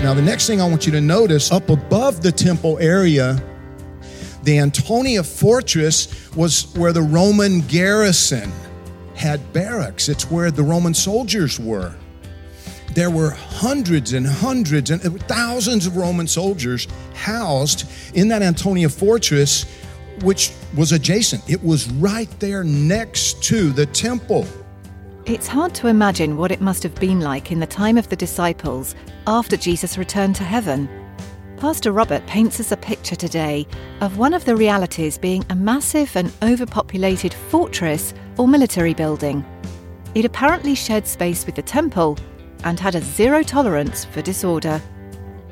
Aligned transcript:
Now, 0.00 0.14
the 0.14 0.22
next 0.22 0.46
thing 0.46 0.60
I 0.60 0.68
want 0.68 0.86
you 0.86 0.92
to 0.92 1.00
notice 1.00 1.50
up 1.50 1.70
above 1.70 2.22
the 2.22 2.30
temple 2.30 2.78
area, 2.78 3.42
the 4.44 4.58
Antonia 4.58 5.24
fortress 5.24 6.34
was 6.36 6.72
where 6.76 6.92
the 6.92 7.02
Roman 7.02 7.62
garrison 7.62 8.52
had 9.16 9.52
barracks. 9.52 10.08
It's 10.08 10.30
where 10.30 10.52
the 10.52 10.62
Roman 10.62 10.94
soldiers 10.94 11.58
were. 11.58 11.94
There 12.94 13.10
were 13.10 13.30
hundreds 13.30 14.12
and 14.12 14.24
hundreds 14.24 14.90
and 14.90 15.02
thousands 15.24 15.86
of 15.86 15.96
Roman 15.96 16.28
soldiers 16.28 16.86
housed 17.14 17.90
in 18.14 18.28
that 18.28 18.40
Antonia 18.40 18.88
fortress, 18.88 19.66
which 20.22 20.52
was 20.76 20.92
adjacent. 20.92 21.42
It 21.50 21.62
was 21.62 21.90
right 21.92 22.30
there 22.38 22.62
next 22.62 23.42
to 23.44 23.70
the 23.70 23.86
temple. 23.86 24.46
It's 25.28 25.46
hard 25.46 25.74
to 25.74 25.88
imagine 25.88 26.38
what 26.38 26.50
it 26.50 26.62
must 26.62 26.82
have 26.82 26.94
been 26.94 27.20
like 27.20 27.52
in 27.52 27.60
the 27.60 27.66
time 27.66 27.98
of 27.98 28.08
the 28.08 28.16
disciples 28.16 28.94
after 29.26 29.58
Jesus 29.58 29.98
returned 29.98 30.34
to 30.36 30.42
heaven. 30.42 30.88
Pastor 31.58 31.92
Robert 31.92 32.26
paints 32.26 32.58
us 32.60 32.72
a 32.72 32.78
picture 32.78 33.14
today 33.14 33.66
of 34.00 34.16
one 34.16 34.32
of 34.32 34.46
the 34.46 34.56
realities 34.56 35.18
being 35.18 35.44
a 35.50 35.54
massive 35.54 36.16
and 36.16 36.32
overpopulated 36.42 37.34
fortress 37.34 38.14
or 38.38 38.48
military 38.48 38.94
building. 38.94 39.44
It 40.14 40.24
apparently 40.24 40.74
shared 40.74 41.06
space 41.06 41.44
with 41.44 41.56
the 41.56 41.62
temple 41.62 42.16
and 42.64 42.80
had 42.80 42.94
a 42.94 43.02
zero 43.02 43.42
tolerance 43.42 44.06
for 44.06 44.22
disorder. 44.22 44.80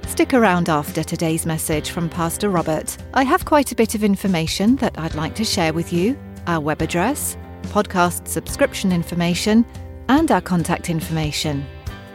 Stick 0.07 0.33
around 0.33 0.71
after 0.71 1.05
today's 1.05 1.45
message 1.45 1.91
from 1.91 2.09
Pastor 2.09 2.49
Robert. 2.49 2.97
I 3.13 3.25
have 3.25 3.45
quite 3.45 3.73
a 3.73 3.77
bit 3.77 3.95
of 3.95 4.03
information 4.03 4.77
that 4.77 4.99
I'd 4.99 5.15
like 5.15 5.35
to 5.35 5.45
share 5.45 5.75
with 5.75 5.93
you 5.93 6.19
our 6.47 6.61
web 6.61 6.81
address, 6.81 7.37
podcast 7.67 8.27
subscription 8.29 8.93
information, 8.93 9.67
and 10.09 10.31
our 10.31 10.41
contact 10.41 10.89
information. 10.89 11.67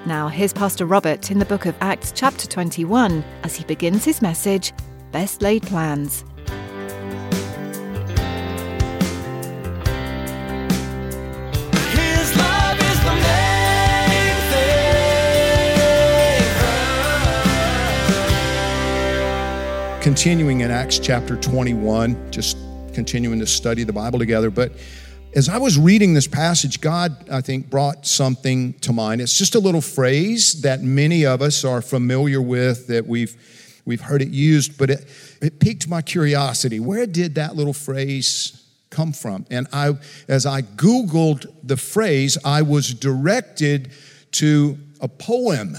Now, 0.05 0.29
here's 0.29 0.51
Pastor 0.51 0.87
Robert 0.87 1.29
in 1.29 1.37
the 1.37 1.45
book 1.45 1.67
of 1.67 1.75
Acts, 1.79 2.11
chapter 2.11 2.47
21, 2.47 3.23
as 3.43 3.55
he 3.55 3.63
begins 3.65 4.03
his 4.03 4.19
message 4.21 4.73
Best 5.11 5.43
Laid 5.43 5.61
Plans. 5.63 6.23
His 11.93 12.35
love 12.35 12.79
is 12.79 12.99
the 13.03 13.13
main 13.13 14.35
thing. 19.95 20.01
continuing 20.01 20.61
in 20.61 20.71
Acts 20.71 20.97
chapter 20.97 21.35
21, 21.35 22.31
just 22.31 22.57
continuing 22.93 23.39
to 23.39 23.45
study 23.45 23.83
the 23.83 23.93
Bible 23.93 24.17
together. 24.17 24.49
But 24.49 24.71
as 25.33 25.47
I 25.47 25.57
was 25.57 25.79
reading 25.79 26.13
this 26.13 26.27
passage, 26.27 26.81
God, 26.81 27.29
I 27.29 27.41
think, 27.41 27.69
brought 27.69 28.05
something 28.05 28.73
to 28.79 28.91
mind. 28.91 29.21
It's 29.21 29.37
just 29.37 29.55
a 29.55 29.59
little 29.59 29.81
phrase 29.81 30.61
that 30.61 30.81
many 30.81 31.25
of 31.25 31.41
us 31.41 31.63
are 31.63 31.81
familiar 31.81 32.41
with, 32.41 32.87
that 32.87 33.07
we've 33.07 33.35
we've 33.85 34.01
heard 34.01 34.21
it 34.21 34.29
used, 34.29 34.77
but 34.77 34.89
it, 34.89 35.07
it 35.41 35.59
piqued 35.59 35.87
my 35.87 36.01
curiosity. 36.01 36.79
Where 36.79 37.07
did 37.07 37.35
that 37.35 37.55
little 37.55 37.73
phrase 37.73 38.63
come 38.91 39.11
from? 39.11 39.45
And 39.49 39.67
I, 39.73 39.97
as 40.27 40.45
I 40.45 40.61
Googled 40.61 41.51
the 41.63 41.77
phrase, 41.77 42.37
I 42.45 42.61
was 42.61 42.93
directed 42.93 43.91
to 44.33 44.77
a 44.99 45.07
poem 45.07 45.75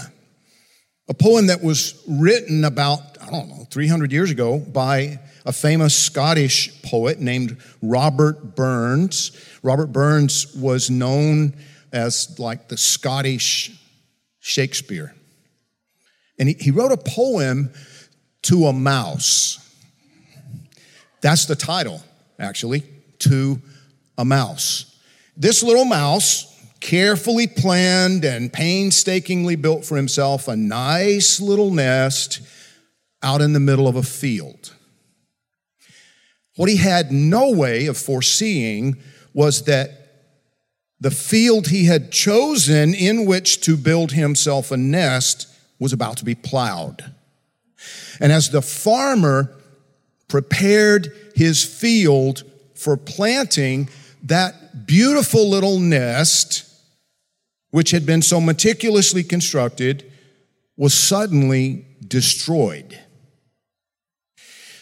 a 1.09 1.13
poem 1.13 1.47
that 1.47 1.61
was 1.61 2.01
written 2.07 2.63
about, 2.63 3.01
I 3.21 3.29
don't 3.29 3.49
know, 3.49 3.67
300 3.69 4.11
years 4.11 4.31
ago 4.31 4.59
by 4.59 5.19
a 5.45 5.51
famous 5.51 5.95
Scottish 5.95 6.81
poet 6.83 7.19
named 7.19 7.57
Robert 7.81 8.55
Burns. 8.55 9.31
Robert 9.61 9.87
Burns 9.87 10.55
was 10.55 10.89
known 10.89 11.55
as 11.91 12.39
like 12.39 12.69
the 12.69 12.77
Scottish 12.77 13.71
Shakespeare. 14.39 15.13
And 16.39 16.49
he, 16.49 16.55
he 16.55 16.71
wrote 16.71 16.91
a 16.91 16.97
poem 16.97 17.71
to 18.43 18.65
a 18.65 18.73
mouse. 18.73 19.59
That's 21.21 21.45
the 21.45 21.55
title, 21.55 22.01
actually, 22.39 22.83
To 23.19 23.61
a 24.17 24.25
Mouse. 24.25 24.97
This 25.37 25.63
little 25.63 25.85
mouse 25.85 26.49
carefully 26.79 27.47
planned 27.47 28.25
and 28.25 28.51
painstakingly 28.51 29.55
built 29.55 29.85
for 29.85 29.95
himself 29.95 30.47
a 30.49 30.55
nice 30.55 31.39
little 31.39 31.71
nest 31.71 32.41
out 33.23 33.39
in 33.39 33.53
the 33.53 33.59
middle 33.59 33.87
of 33.87 33.95
a 33.95 34.03
field. 34.03 34.72
What 36.55 36.69
he 36.69 36.77
had 36.77 37.11
no 37.11 37.51
way 37.51 37.87
of 37.87 37.97
foreseeing 37.97 38.97
was 39.33 39.63
that 39.63 40.03
the 40.99 41.11
field 41.11 41.67
he 41.67 41.85
had 41.85 42.11
chosen 42.11 42.93
in 42.93 43.25
which 43.25 43.61
to 43.61 43.75
build 43.75 44.11
himself 44.11 44.71
a 44.71 44.77
nest 44.77 45.47
was 45.79 45.91
about 45.91 46.17
to 46.17 46.25
be 46.25 46.35
plowed. 46.35 47.03
And 48.19 48.31
as 48.31 48.51
the 48.51 48.61
farmer 48.61 49.53
prepared 50.27 51.13
his 51.35 51.63
field 51.63 52.43
for 52.75 52.95
planting, 52.95 53.89
that 54.23 54.85
beautiful 54.85 55.49
little 55.49 55.79
nest, 55.79 56.63
which 57.71 57.91
had 57.91 58.05
been 58.05 58.21
so 58.21 58.39
meticulously 58.39 59.23
constructed, 59.23 60.09
was 60.77 60.93
suddenly 60.93 61.85
destroyed. 62.07 62.97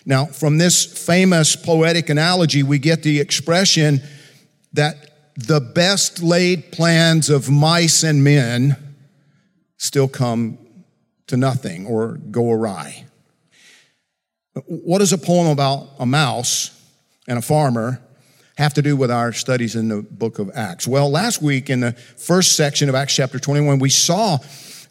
Now, 0.05 0.25
from 0.25 0.57
this 0.57 0.85
famous 0.85 1.55
poetic 1.55 2.09
analogy, 2.09 2.63
we 2.63 2.79
get 2.79 3.03
the 3.03 3.19
expression 3.19 4.01
that 4.73 5.35
the 5.35 5.59
best 5.59 6.21
laid 6.21 6.71
plans 6.71 7.29
of 7.29 7.49
mice 7.49 8.03
and 8.03 8.23
men 8.23 8.75
still 9.77 10.07
come 10.07 10.57
to 11.27 11.37
nothing 11.37 11.85
or 11.85 12.17
go 12.29 12.51
awry. 12.51 13.05
What 14.65 14.99
does 14.99 15.13
a 15.13 15.17
poem 15.17 15.47
about 15.47 15.87
a 15.99 16.05
mouse 16.05 16.77
and 17.27 17.37
a 17.37 17.41
farmer 17.41 18.01
have 18.57 18.73
to 18.73 18.81
do 18.81 18.95
with 18.97 19.09
our 19.09 19.31
studies 19.31 19.75
in 19.75 19.87
the 19.87 20.01
book 20.01 20.39
of 20.39 20.51
Acts? 20.53 20.87
Well, 20.87 21.09
last 21.09 21.41
week 21.41 21.69
in 21.69 21.79
the 21.79 21.93
first 21.93 22.57
section 22.57 22.89
of 22.89 22.95
Acts 22.95 23.15
chapter 23.15 23.39
21, 23.39 23.79
we 23.79 23.89
saw 23.89 24.39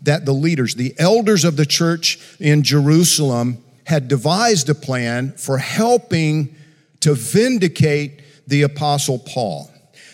that 0.02 0.24
the 0.24 0.32
leaders, 0.32 0.76
the 0.76 0.94
elders 0.98 1.44
of 1.44 1.56
the 1.56 1.66
church 1.66 2.18
in 2.40 2.62
Jerusalem, 2.62 3.62
had 3.90 4.06
devised 4.06 4.68
a 4.68 4.74
plan 4.74 5.32
for 5.32 5.58
helping 5.58 6.54
to 7.00 7.12
vindicate 7.12 8.22
the 8.46 8.62
apostle 8.62 9.18
Paul. 9.18 9.68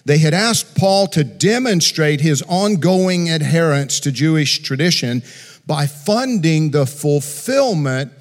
They 0.06 0.16
had 0.16 0.32
asked 0.32 0.78
Paul 0.78 1.08
to 1.08 1.22
demonstrate 1.22 2.22
his 2.22 2.40
ongoing 2.48 3.28
adherence 3.28 4.00
to 4.00 4.10
Jewish 4.10 4.62
tradition 4.62 5.22
by 5.66 5.86
funding 5.86 6.70
the 6.70 6.86
fulfillment 6.86 8.12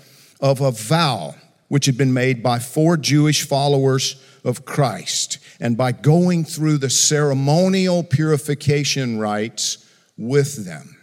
of 0.41 0.59
a 0.59 0.71
vow 0.71 1.35
which 1.69 1.85
had 1.85 1.97
been 1.97 2.13
made 2.13 2.43
by 2.43 2.59
four 2.59 2.97
Jewish 2.97 3.47
followers 3.47 4.21
of 4.43 4.65
Christ 4.65 5.37
and 5.61 5.77
by 5.77 5.93
going 5.93 6.43
through 6.43 6.79
the 6.79 6.89
ceremonial 6.89 8.03
purification 8.03 9.19
rites 9.19 9.89
with 10.17 10.65
them. 10.65 10.97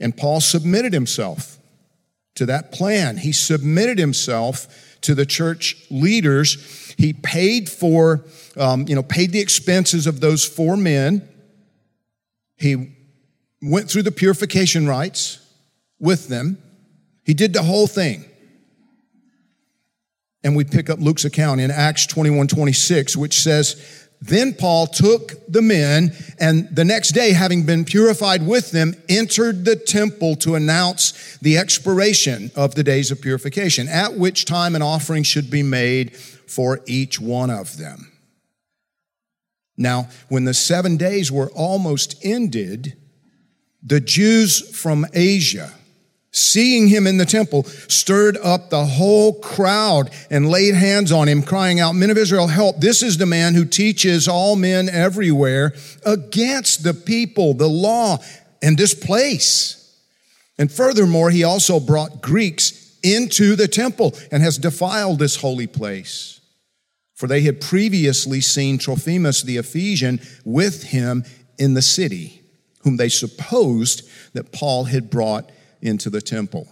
And 0.00 0.16
Paul 0.16 0.40
submitted 0.40 0.94
himself 0.94 1.57
to 2.38 2.46
that 2.46 2.72
plan. 2.72 3.18
He 3.18 3.32
submitted 3.32 3.98
himself 3.98 4.96
to 5.02 5.14
the 5.14 5.26
church 5.26 5.76
leaders. 5.90 6.94
He 6.96 7.12
paid 7.12 7.68
for, 7.68 8.24
um, 8.56 8.86
you 8.88 8.94
know, 8.94 9.02
paid 9.02 9.32
the 9.32 9.40
expenses 9.40 10.06
of 10.06 10.20
those 10.20 10.44
four 10.44 10.76
men. 10.76 11.28
He 12.56 12.94
went 13.60 13.90
through 13.90 14.02
the 14.02 14.12
purification 14.12 14.86
rites 14.86 15.44
with 15.98 16.28
them. 16.28 16.58
He 17.24 17.34
did 17.34 17.52
the 17.52 17.62
whole 17.62 17.86
thing. 17.86 18.24
And 20.44 20.56
we 20.56 20.64
pick 20.64 20.88
up 20.88 21.00
Luke's 21.00 21.24
account 21.24 21.60
in 21.60 21.70
Acts 21.70 22.06
21 22.06 22.46
26, 22.46 23.16
which 23.16 23.38
says, 23.38 24.07
Then 24.20 24.52
Paul 24.52 24.88
took 24.88 25.34
the 25.46 25.62
men, 25.62 26.12
and 26.40 26.68
the 26.74 26.84
next 26.84 27.10
day, 27.10 27.32
having 27.32 27.64
been 27.64 27.84
purified 27.84 28.44
with 28.44 28.72
them, 28.72 28.94
entered 29.08 29.64
the 29.64 29.76
temple 29.76 30.34
to 30.36 30.56
announce 30.56 31.38
the 31.38 31.56
expiration 31.56 32.50
of 32.56 32.74
the 32.74 32.82
days 32.82 33.10
of 33.12 33.20
purification, 33.20 33.86
at 33.88 34.14
which 34.14 34.44
time 34.44 34.74
an 34.74 34.82
offering 34.82 35.22
should 35.22 35.50
be 35.50 35.62
made 35.62 36.16
for 36.16 36.80
each 36.86 37.20
one 37.20 37.50
of 37.50 37.76
them. 37.76 38.12
Now, 39.76 40.08
when 40.28 40.44
the 40.44 40.54
seven 40.54 40.96
days 40.96 41.30
were 41.30 41.50
almost 41.50 42.16
ended, 42.24 42.96
the 43.80 44.00
Jews 44.00 44.76
from 44.76 45.06
Asia, 45.14 45.72
seeing 46.38 46.88
him 46.88 47.06
in 47.06 47.18
the 47.18 47.26
temple, 47.26 47.64
stirred 47.64 48.36
up 48.38 48.70
the 48.70 48.84
whole 48.84 49.34
crowd 49.40 50.10
and 50.30 50.48
laid 50.48 50.74
hands 50.74 51.12
on 51.12 51.28
him, 51.28 51.42
crying 51.42 51.80
out, 51.80 51.94
Men 51.94 52.10
of 52.10 52.18
Israel, 52.18 52.46
help. 52.46 52.80
This 52.80 53.02
is 53.02 53.18
the 53.18 53.26
man 53.26 53.54
who 53.54 53.64
teaches 53.64 54.28
all 54.28 54.56
men 54.56 54.88
everywhere 54.88 55.74
against 56.06 56.84
the 56.84 56.94
people, 56.94 57.54
the 57.54 57.68
law, 57.68 58.18
and 58.62 58.76
this 58.76 58.94
place. 58.94 59.74
And 60.58 60.72
furthermore, 60.72 61.30
he 61.30 61.44
also 61.44 61.78
brought 61.78 62.20
Greeks 62.20 62.96
into 63.02 63.54
the 63.54 63.68
temple 63.68 64.14
and 64.32 64.42
has 64.42 64.58
defiled 64.58 65.18
this 65.18 65.36
holy 65.36 65.66
place. 65.66 66.40
For 67.14 67.26
they 67.26 67.42
had 67.42 67.60
previously 67.60 68.40
seen 68.40 68.78
Trophimus 68.78 69.42
the 69.42 69.56
Ephesian 69.56 70.20
with 70.44 70.84
him 70.84 71.24
in 71.58 71.74
the 71.74 71.82
city, 71.82 72.42
whom 72.82 72.96
they 72.96 73.08
supposed 73.08 74.08
that 74.34 74.52
Paul 74.52 74.84
had 74.84 75.10
brought 75.10 75.50
into 75.80 76.10
the 76.10 76.20
temple. 76.20 76.68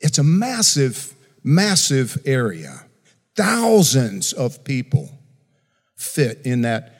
It's 0.00 0.18
a 0.18 0.22
massive, 0.22 1.14
massive 1.42 2.18
area. 2.24 2.86
Thousands 3.36 4.32
of 4.32 4.64
people 4.64 5.10
fit 5.96 6.40
in 6.44 6.62
that 6.62 6.92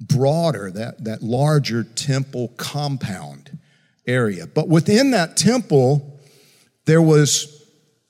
broader, 0.00 0.70
that, 0.70 1.04
that 1.04 1.22
larger 1.22 1.82
temple 1.82 2.48
compound 2.56 3.58
area. 4.06 4.46
But 4.46 4.68
within 4.68 5.12
that 5.12 5.36
temple, 5.36 6.20
there 6.84 7.02
was 7.02 7.64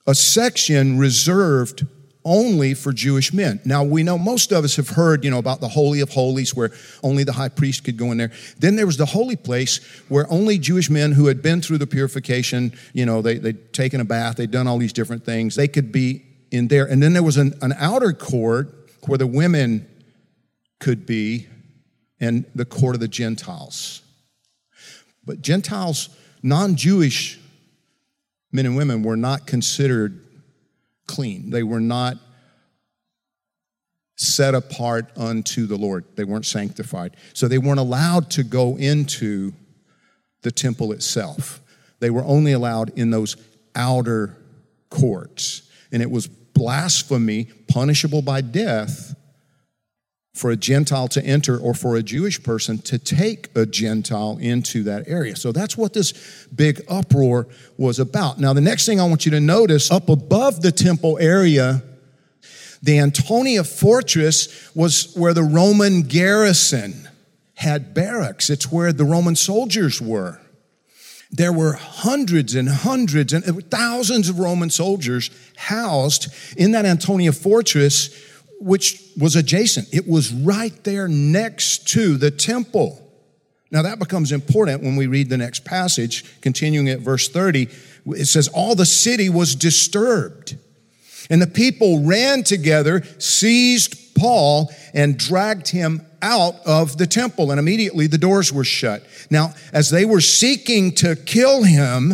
a 0.05 0.13
section 0.13 0.97
reserved 0.97 1.85
only 2.25 2.73
for 2.73 2.91
Jewish 2.91 3.31
men. 3.31 3.61
Now 3.63 3.83
we 3.83 4.01
know 4.01 4.17
most 4.17 4.51
of 4.51 4.63
us 4.63 4.75
have 4.77 4.89
heard, 4.89 5.23
you 5.23 5.29
know, 5.29 5.37
about 5.37 5.61
the 5.61 5.67
Holy 5.67 6.01
of 6.01 6.09
Holies 6.09 6.55
where 6.55 6.71
only 7.03 7.23
the 7.23 7.33
high 7.33 7.49
priest 7.49 7.83
could 7.83 7.97
go 7.97 8.11
in 8.11 8.17
there. 8.17 8.31
Then 8.57 8.75
there 8.75 8.87
was 8.87 8.97
the 8.97 9.05
holy 9.05 9.35
place 9.35 9.77
where 10.09 10.29
only 10.31 10.57
Jewish 10.57 10.89
men 10.89 11.11
who 11.11 11.27
had 11.27 11.43
been 11.43 11.61
through 11.61 11.77
the 11.77 11.87
purification, 11.87 12.73
you 12.93 13.05
know, 13.05 13.21
they, 13.21 13.37
they'd 13.37 13.71
taken 13.73 14.01
a 14.01 14.05
bath, 14.05 14.37
they'd 14.37 14.49
done 14.49 14.67
all 14.67 14.79
these 14.79 14.93
different 14.93 15.23
things, 15.23 15.55
they 15.55 15.67
could 15.67 15.91
be 15.91 16.25
in 16.49 16.67
there. 16.67 16.85
And 16.85 17.01
then 17.01 17.13
there 17.13 17.23
was 17.23 17.37
an, 17.37 17.53
an 17.61 17.73
outer 17.77 18.11
court 18.11 18.73
where 19.05 19.19
the 19.19 19.27
women 19.27 19.87
could 20.79 21.05
be 21.05 21.47
and 22.19 22.45
the 22.55 22.65
court 22.65 22.95
of 22.95 23.01
the 23.01 23.07
Gentiles. 23.07 24.01
But 25.23 25.41
Gentiles, 25.41 26.09
non 26.41 26.75
Jewish 26.75 27.39
men 28.51 28.65
and 28.65 28.75
women 28.75 29.03
were 29.03 29.17
not 29.17 29.45
considered 29.45 30.24
clean. 31.15 31.49
They 31.49 31.63
were 31.63 31.79
not 31.79 32.17
set 34.17 34.53
apart 34.53 35.11
unto 35.17 35.65
the 35.65 35.77
Lord. 35.77 36.05
They 36.15 36.23
weren't 36.23 36.45
sanctified. 36.45 37.15
So 37.33 37.47
they 37.47 37.57
weren't 37.57 37.79
allowed 37.79 38.29
to 38.31 38.43
go 38.43 38.77
into 38.77 39.53
the 40.41 40.51
temple 40.51 40.91
itself. 40.91 41.61
They 41.99 42.09
were 42.09 42.23
only 42.23 42.51
allowed 42.51 42.97
in 42.97 43.11
those 43.11 43.35
outer 43.75 44.37
courts. 44.89 45.69
And 45.91 46.01
it 46.01 46.11
was 46.11 46.27
blasphemy, 46.27 47.45
punishable 47.67 48.21
by 48.21 48.41
death, 48.41 49.14
for 50.35 50.51
a 50.51 50.57
Gentile 50.57 51.07
to 51.07 51.25
enter 51.25 51.57
or 51.57 51.73
for 51.73 51.95
a 51.95 52.03
Jewish 52.03 52.43
person 52.43 52.77
to 52.79 52.99
take 52.99 53.49
a 53.55 53.65
Gentile 53.65 54.37
into 54.41 54.83
that 54.83 55.07
area. 55.07 55.35
So 55.35 55.53
that's 55.53 55.77
what 55.77 55.93
this 55.93 56.11
big 56.53 56.83
uproar 56.89 57.47
was 57.77 57.99
about. 57.99 58.37
Now, 58.37 58.51
the 58.51 58.61
next 58.61 58.85
thing 58.85 58.99
I 58.99 59.05
want 59.05 59.25
you 59.25 59.31
to 59.31 59.39
notice 59.39 59.89
up 59.89 60.09
above 60.09 60.61
the 60.61 60.73
temple 60.73 61.17
area, 61.19 61.81
the 62.83 62.99
Antonia 62.99 63.63
fortress 63.63 64.75
was 64.75 65.13
where 65.15 65.33
the 65.33 65.43
Roman 65.43 66.01
garrison 66.01 67.07
had 67.55 67.93
barracks, 67.93 68.49
it's 68.49 68.69
where 68.69 68.91
the 68.91 69.05
Roman 69.05 69.37
soldiers 69.37 70.01
were. 70.01 70.41
There 71.31 71.53
were 71.53 71.73
hundreds 71.73 72.55
and 72.55 72.67
hundreds 72.67 73.31
and 73.31 73.71
thousands 73.71 74.27
of 74.27 74.39
Roman 74.39 74.69
soldiers 74.69 75.31
housed 75.55 76.27
in 76.57 76.71
that 76.71 76.85
Antonia 76.85 77.31
fortress 77.31 78.09
which 78.59 79.01
was 79.17 79.35
adjacent. 79.35 79.87
It 79.93 80.07
was 80.07 80.33
right 80.33 80.83
there 80.83 81.07
next 81.07 81.87
to 81.89 82.17
the 82.17 82.31
temple. 82.31 83.01
Now 83.71 83.81
that 83.81 83.99
becomes 83.99 84.31
important 84.31 84.83
when 84.83 84.95
we 84.95 85.07
read 85.07 85.29
the 85.29 85.37
next 85.37 85.65
passage, 85.65 86.39
continuing 86.41 86.89
at 86.89 86.99
verse 86.99 87.27
30. 87.27 87.67
It 88.07 88.25
says, 88.25 88.47
All 88.47 88.75
the 88.75 88.85
city 88.85 89.29
was 89.29 89.55
disturbed, 89.55 90.57
and 91.29 91.41
the 91.41 91.47
people 91.47 92.03
ran 92.03 92.43
together, 92.43 93.03
seized 93.17 94.15
Paul, 94.15 94.71
and 94.93 95.17
dragged 95.17 95.69
him 95.69 96.05
out 96.21 96.55
of 96.65 96.97
the 96.97 97.07
temple, 97.07 97.51
and 97.51 97.59
immediately 97.59 98.07
the 98.07 98.17
doors 98.17 98.51
were 98.53 98.63
shut. 98.63 99.05
Now, 99.29 99.53
as 99.73 99.89
they 99.89 100.05
were 100.05 100.21
seeking 100.21 100.93
to 100.95 101.15
kill 101.15 101.63
him, 101.63 102.13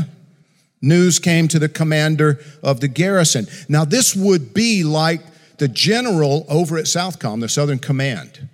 news 0.81 1.19
came 1.19 1.47
to 1.49 1.59
the 1.59 1.69
commander 1.69 2.39
of 2.63 2.79
the 2.79 2.87
garrison. 2.87 3.47
Now, 3.69 3.85
this 3.85 4.15
would 4.15 4.53
be 4.53 4.83
like 4.83 5.21
the 5.61 5.67
general 5.67 6.43
over 6.49 6.79
at 6.79 6.85
Southcom, 6.85 7.39
the 7.39 7.47
Southern 7.47 7.77
Command, 7.77 8.49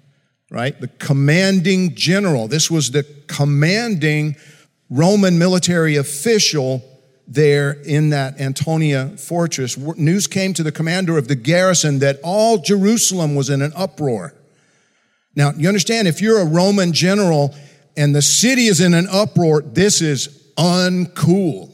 right? 0.52 0.78
The 0.78 0.90
commanding 0.90 1.96
general. 1.96 2.50
This 2.50 2.70
was 2.70 2.92
the 2.92 3.06
commanding 3.28 4.36
Roman 4.90 5.40
military 5.40 5.96
official 5.96 6.84
there 7.26 7.78
in 7.86 8.10
that 8.10 8.42
Antonia 8.42 9.16
fortress. 9.18 9.78
News 9.78 10.28
came 10.28 10.54
to 10.56 10.64
the 10.64 10.72
commander 10.72 11.18
of 11.18 11.30
the 11.30 11.36
garrison 11.36 12.00
that 12.00 12.20
all 12.26 12.58
Jerusalem 12.58 13.36
was 13.36 13.50
in 13.50 13.62
an 13.62 13.72
uproar. 13.74 14.34
Now, 15.34 15.54
you 15.56 15.70
understand, 15.70 16.10
if 16.10 16.22
you're 16.22 16.42
a 16.42 16.46
Roman 16.46 16.92
general 16.92 17.56
and 17.96 18.14
the 18.14 18.22
city 18.22 18.66
is 18.66 18.82
in 18.82 18.94
an 18.94 19.08
uproar, 19.10 19.62
this 19.62 20.02
is 20.02 20.52
uncool. 20.58 21.72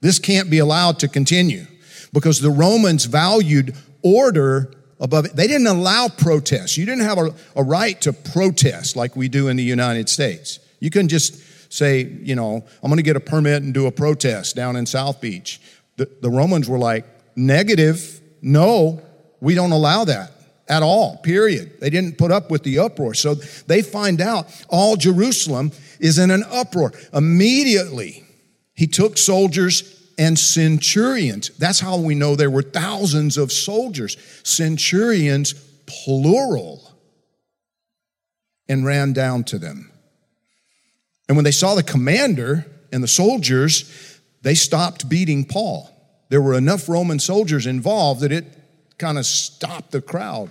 This 0.00 0.18
can't 0.18 0.50
be 0.50 0.58
allowed 0.58 0.98
to 0.98 1.06
continue 1.06 1.64
because 2.12 2.40
the 2.40 2.50
Romans 2.50 3.04
valued 3.04 3.76
order 4.02 4.72
above 5.00 5.26
it. 5.26 5.36
They 5.36 5.46
didn't 5.46 5.66
allow 5.66 6.08
protests. 6.08 6.76
You 6.76 6.86
didn't 6.86 7.04
have 7.04 7.18
a, 7.18 7.34
a 7.56 7.62
right 7.62 8.00
to 8.02 8.12
protest 8.12 8.96
like 8.96 9.16
we 9.16 9.28
do 9.28 9.48
in 9.48 9.56
the 9.56 9.62
United 9.62 10.08
States. 10.08 10.58
You 10.80 10.90
couldn't 10.90 11.08
just 11.08 11.72
say, 11.72 12.02
you 12.02 12.34
know, 12.34 12.64
I'm 12.82 12.90
going 12.90 12.96
to 12.96 13.02
get 13.02 13.16
a 13.16 13.20
permit 13.20 13.62
and 13.62 13.74
do 13.74 13.86
a 13.86 13.92
protest 13.92 14.56
down 14.56 14.76
in 14.76 14.86
South 14.86 15.20
Beach. 15.20 15.60
The, 15.96 16.10
the 16.22 16.30
Romans 16.30 16.68
were 16.68 16.78
like, 16.78 17.04
negative, 17.36 18.20
no, 18.42 19.02
we 19.40 19.54
don't 19.54 19.72
allow 19.72 20.04
that 20.04 20.32
at 20.68 20.82
all, 20.82 21.16
period. 21.18 21.80
They 21.80 21.90
didn't 21.90 22.18
put 22.18 22.30
up 22.30 22.50
with 22.50 22.62
the 22.62 22.78
uproar. 22.78 23.14
So 23.14 23.34
they 23.34 23.82
find 23.82 24.20
out 24.20 24.46
all 24.68 24.96
Jerusalem 24.96 25.72
is 26.00 26.18
in 26.18 26.30
an 26.30 26.44
uproar. 26.50 26.92
Immediately, 27.12 28.24
he 28.74 28.86
took 28.86 29.18
soldiers 29.18 29.97
and 30.18 30.36
centurions. 30.36 31.50
That's 31.50 31.78
how 31.78 31.96
we 31.98 32.16
know 32.16 32.34
there 32.34 32.50
were 32.50 32.62
thousands 32.62 33.38
of 33.38 33.52
soldiers. 33.52 34.16
Centurions, 34.42 35.54
plural, 35.86 36.82
and 38.68 38.84
ran 38.84 39.12
down 39.12 39.44
to 39.44 39.58
them. 39.58 39.92
And 41.28 41.36
when 41.36 41.44
they 41.44 41.52
saw 41.52 41.74
the 41.74 41.82
commander 41.82 42.66
and 42.92 43.02
the 43.02 43.08
soldiers, 43.08 44.20
they 44.42 44.54
stopped 44.54 45.08
beating 45.08 45.44
Paul. 45.44 45.90
There 46.30 46.42
were 46.42 46.54
enough 46.54 46.88
Roman 46.88 47.20
soldiers 47.20 47.66
involved 47.66 48.20
that 48.20 48.32
it 48.32 48.44
kind 48.98 49.18
of 49.18 49.24
stopped 49.24 49.92
the 49.92 50.02
crowd. 50.02 50.50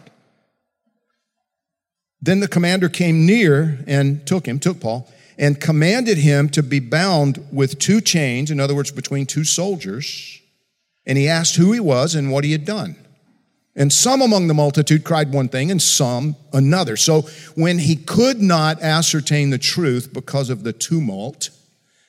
Then 2.21 2.39
the 2.39 2.47
commander 2.47 2.89
came 2.89 3.25
near 3.25 3.83
and 3.85 4.25
took 4.25 4.47
him, 4.47 4.59
took 4.59 4.79
Paul, 4.79 5.07
and 5.37 5.59
commanded 5.61 6.17
him 6.17 6.49
to 6.49 6.63
be 6.63 6.79
bound 6.79 7.45
with 7.51 7.79
two 7.79 8.01
chains, 8.01 8.49
in 8.49 8.59
other 8.59 8.75
words, 8.75 8.91
between 8.91 9.25
two 9.25 9.43
soldiers. 9.43 10.41
And 11.05 11.17
he 11.17 11.27
asked 11.27 11.55
who 11.55 11.71
he 11.71 11.79
was 11.79 12.15
and 12.15 12.31
what 12.31 12.43
he 12.43 12.51
had 12.51 12.65
done. 12.65 12.95
And 13.75 13.93
some 13.93 14.21
among 14.21 14.47
the 14.47 14.55
multitude 14.55 15.03
cried 15.03 15.31
one 15.31 15.49
thing 15.49 15.69
and 15.69 15.79
some 15.79 16.35
another. 16.51 16.97
So 16.97 17.21
when 17.53 17.77
he 17.77 17.95
could 17.95 18.41
not 18.41 18.81
ascertain 18.81 19.51
the 19.51 19.59
truth 19.59 20.11
because 20.11 20.49
of 20.49 20.63
the 20.63 20.73
tumult, 20.73 21.51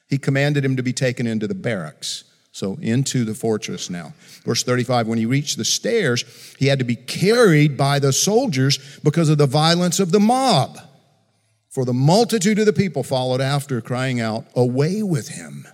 he 0.08 0.16
commanded 0.16 0.64
him 0.64 0.76
to 0.76 0.82
be 0.82 0.94
taken 0.94 1.26
into 1.26 1.46
the 1.46 1.54
barracks. 1.54 2.24
So 2.52 2.78
into 2.80 3.24
the 3.24 3.34
fortress 3.34 3.90
now. 3.90 4.14
Verse 4.44 4.64
35 4.64 5.06
when 5.06 5.18
he 5.18 5.26
reached 5.26 5.58
the 5.58 5.64
stairs, 5.64 6.24
he 6.58 6.66
had 6.66 6.78
to 6.78 6.84
be 6.84 6.96
carried 6.96 7.76
by 7.76 7.98
the 7.98 8.14
soldiers 8.14 8.98
because 9.04 9.28
of 9.28 9.36
the 9.36 9.46
violence 9.46 10.00
of 10.00 10.10
the 10.10 10.18
mob. 10.18 10.80
For 11.68 11.84
the 11.84 11.92
multitude 11.92 12.58
of 12.58 12.66
the 12.66 12.72
people 12.72 13.02
followed 13.02 13.40
after, 13.40 13.80
crying 13.80 14.20
out, 14.20 14.46
Away 14.54 15.02
with 15.02 15.28
him. 15.28 15.66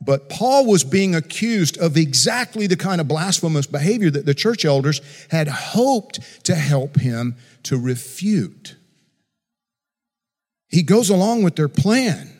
But 0.00 0.28
Paul 0.28 0.66
was 0.66 0.84
being 0.84 1.14
accused 1.14 1.78
of 1.78 1.96
exactly 1.96 2.66
the 2.66 2.76
kind 2.76 3.00
of 3.00 3.08
blasphemous 3.08 3.66
behavior 3.66 4.10
that 4.10 4.26
the 4.26 4.34
church 4.34 4.64
elders 4.64 5.00
had 5.30 5.48
hoped 5.48 6.44
to 6.44 6.54
help 6.54 7.00
him 7.00 7.36
to 7.64 7.78
refute. 7.78 8.76
He 10.68 10.82
goes 10.82 11.10
along 11.10 11.42
with 11.42 11.56
their 11.56 11.68
plan. 11.68 12.32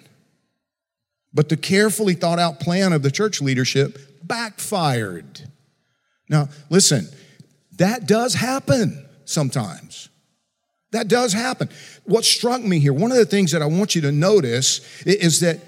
But 1.33 1.49
the 1.49 1.57
carefully 1.57 2.15
thought 2.15 2.39
out 2.39 2.61
plan 2.61 2.93
of 2.93 3.03
the 3.03 3.11
church 3.11 3.43
leadership 3.43 3.99
backfired. 4.23 5.43
Now, 6.29 6.49
listen, 6.71 7.09
that 7.77 8.07
does 8.07 8.35
happen 8.35 9.07
sometimes. 9.25 10.09
That 10.97 11.09
does 11.09 11.35
happen. 11.35 11.69
What 12.05 12.25
struck 12.25 12.63
me 12.63 12.79
here, 12.79 12.95
one 12.95 13.13
of 13.13 13.19
the 13.19 13.27
things 13.27 13.53
that 13.53 13.61
I 13.61 13.67
want 13.67 13.95
you 13.95 14.01
to 14.01 14.13
notice 14.13 14.81
is 15.05 15.41
that 15.41 15.61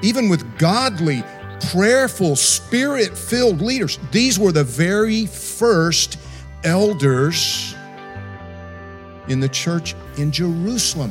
even 0.00 0.28
with 0.28 0.58
godly, 0.58 1.24
prayerful, 1.72 2.36
spirit 2.36 3.18
filled 3.18 3.60
leaders, 3.60 3.98
these 4.12 4.38
were 4.38 4.52
the 4.52 4.62
very 4.62 5.26
first 5.26 6.20
elders 6.62 7.74
in 9.26 9.40
the 9.40 9.48
church 9.48 9.96
in 10.18 10.30
Jerusalem. 10.30 11.10